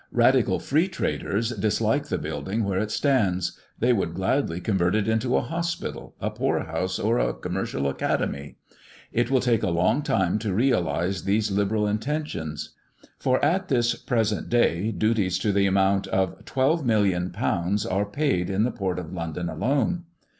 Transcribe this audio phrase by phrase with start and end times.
[0.11, 5.37] Radical Free traders dislike the building where it stands; they would gladly convert it into
[5.37, 8.57] a hospital, a poorhouse, or a commercial academy.
[9.13, 12.71] It will take a long time to realise these liberal intentions;
[13.19, 18.97] for at this present day duties to the amount £12,000,000 are paid in the port
[18.97, 20.05] of London alone.